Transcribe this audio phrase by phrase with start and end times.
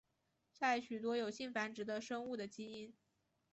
[0.51, 2.91] 在许多有性繁殖的生物的基因。